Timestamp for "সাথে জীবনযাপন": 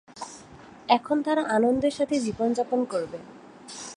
1.91-2.79